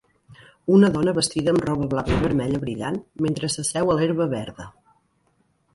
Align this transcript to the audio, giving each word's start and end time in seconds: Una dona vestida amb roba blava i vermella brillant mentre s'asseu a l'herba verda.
Una 0.77 0.87
dona 0.95 1.13
vestida 1.17 1.53
amb 1.55 1.63
roba 1.69 1.89
blava 1.91 2.15
i 2.17 2.23
vermella 2.23 2.63
brillant 2.65 2.99
mentre 3.27 3.53
s'asseu 3.57 3.91
a 3.97 4.01
l'herba 4.01 4.31
verda. 4.37 4.69